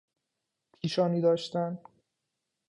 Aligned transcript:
پیشانی 0.73 1.21
داشتن 1.21 1.79